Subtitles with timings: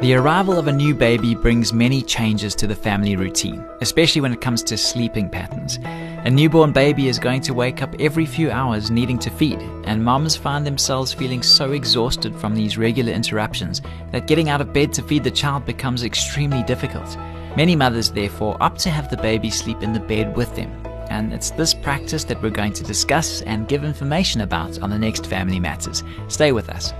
[0.00, 4.32] The arrival of a new baby brings many changes to the family routine, especially when
[4.32, 5.78] it comes to sleeping patterns.
[6.24, 10.02] A newborn baby is going to wake up every few hours needing to feed, and
[10.02, 14.94] moms find themselves feeling so exhausted from these regular interruptions that getting out of bed
[14.94, 17.18] to feed the child becomes extremely difficult.
[17.54, 20.72] Many mothers, therefore, opt to have the baby sleep in the bed with them.
[21.10, 24.98] And it's this practice that we're going to discuss and give information about on the
[24.98, 26.02] next Family Matters.
[26.28, 26.94] Stay with us.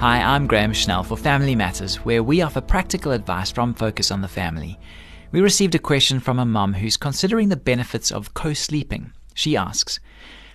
[0.00, 4.22] Hi, I'm Graham Schnell for Family Matters, where we offer practical advice from Focus on
[4.22, 4.78] the Family.
[5.30, 9.12] We received a question from a mum who's considering the benefits of co sleeping.
[9.34, 10.00] She asks,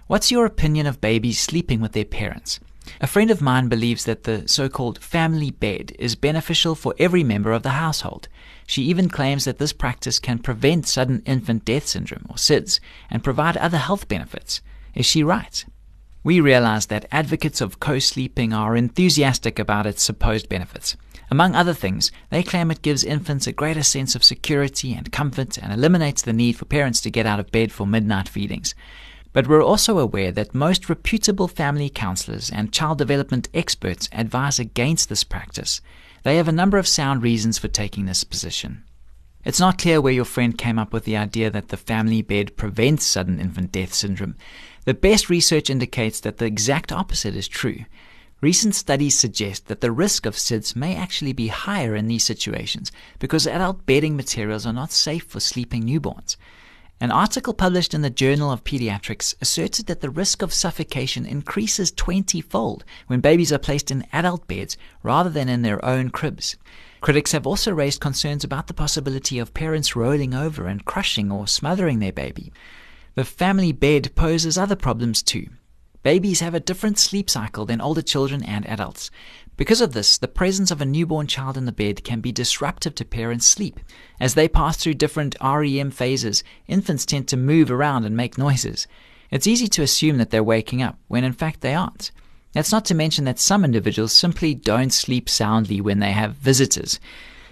[0.08, 2.60] What's your opinion of babies sleeping with their parents?
[3.02, 7.24] A friend of mine believes that the so called family bed is beneficial for every
[7.24, 8.28] member of the household.
[8.66, 12.80] She even claims that this practice can prevent sudden infant death syndrome, or SIDS,
[13.12, 14.62] and provide other health benefits.
[14.96, 15.64] Is she right?
[16.26, 20.98] We realize that advocates of co sleeping are enthusiastic about its supposed benefits.
[21.30, 25.60] Among other things, they claim it gives infants a greater sense of security and comfort
[25.60, 28.74] and eliminates the need for parents to get out of bed for midnight feedings.
[29.34, 35.10] But we're also aware that most reputable family counselors and child development experts advise against
[35.10, 35.80] this practice.
[36.24, 38.84] They have a number of sound reasons for taking this position.
[39.46, 42.58] It's not clear where your friend came up with the idea that the family bed
[42.58, 44.36] prevents sudden infant death syndrome.
[44.86, 47.86] The best research indicates that the exact opposite is true.
[48.42, 52.92] Recent studies suggest that the risk of SIDS may actually be higher in these situations
[53.20, 56.38] because adult bedding materials are not safe for sleeping newborns.
[57.02, 61.92] An article published in the Journal of Pediatrics asserted that the risk of suffocation increases
[61.92, 66.56] 20 fold when babies are placed in adult beds rather than in their own cribs.
[67.02, 71.48] Critics have also raised concerns about the possibility of parents rolling over and crushing or
[71.48, 72.54] smothering their baby.
[73.16, 75.50] The family bed poses other problems too.
[76.02, 79.12] Babies have a different sleep cycle than older children and adults.
[79.58, 82.94] Because of this, the presence of a newborn child in the bed can be disruptive
[82.96, 83.80] to parents' sleep.
[84.20, 88.86] As they pass through different REM phases, infants tend to move around and make noises.
[89.32, 92.12] It's easy to assume that they're waking up, when in fact they aren't.
[92.52, 97.00] That's not to mention that some individuals simply don't sleep soundly when they have visitors.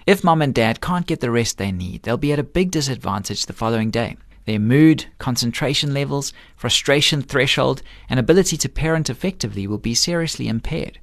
[0.05, 2.71] If mom and dad can't get the rest they need, they'll be at a big
[2.71, 4.17] disadvantage the following day.
[4.45, 10.99] Their mood, concentration levels, frustration threshold, and ability to parent effectively will be seriously impaired.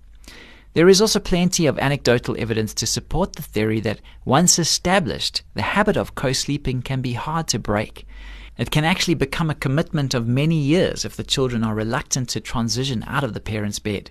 [0.73, 5.63] There is also plenty of anecdotal evidence to support the theory that once established, the
[5.63, 8.07] habit of co sleeping can be hard to break.
[8.57, 12.41] It can actually become a commitment of many years if the children are reluctant to
[12.41, 14.11] transition out of the parent's bed.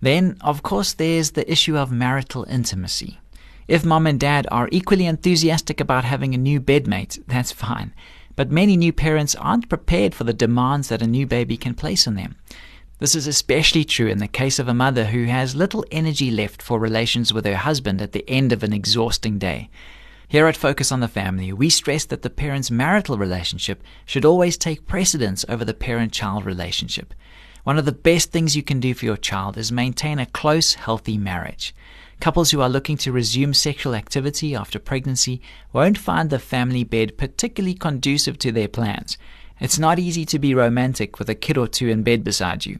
[0.00, 3.18] Then, of course, there's the issue of marital intimacy.
[3.66, 7.92] If mom and dad are equally enthusiastic about having a new bedmate, that's fine.
[8.36, 12.06] But many new parents aren't prepared for the demands that a new baby can place
[12.06, 12.36] on them.
[13.00, 16.60] This is especially true in the case of a mother who has little energy left
[16.60, 19.70] for relations with her husband at the end of an exhausting day.
[20.28, 24.58] Here at Focus on the Family, we stress that the parent's marital relationship should always
[24.58, 27.14] take precedence over the parent child relationship.
[27.64, 30.74] One of the best things you can do for your child is maintain a close,
[30.74, 31.74] healthy marriage.
[32.20, 35.40] Couples who are looking to resume sexual activity after pregnancy
[35.72, 39.16] won't find the family bed particularly conducive to their plans.
[39.58, 42.78] It's not easy to be romantic with a kid or two in bed beside you.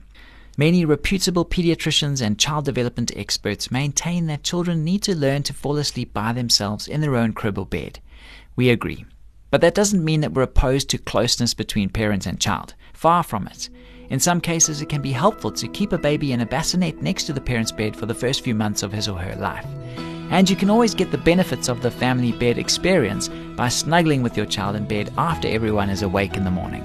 [0.60, 5.78] Many reputable pediatricians and child development experts maintain that children need to learn to fall
[5.78, 7.98] asleep by themselves in their own crib or bed.
[8.56, 9.06] We agree.
[9.50, 12.74] But that doesn't mean that we're opposed to closeness between parent and child.
[12.92, 13.70] Far from it.
[14.10, 17.24] In some cases, it can be helpful to keep a baby in a bassinet next
[17.24, 19.64] to the parent's bed for the first few months of his or her life.
[20.30, 24.36] And you can always get the benefits of the family bed experience by snuggling with
[24.36, 26.84] your child in bed after everyone is awake in the morning.